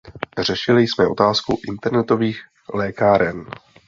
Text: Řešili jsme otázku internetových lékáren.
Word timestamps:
Řešili 0.41 0.87
jsme 0.87 1.07
otázku 1.07 1.59
internetových 1.67 2.39
lékáren. 2.73 3.45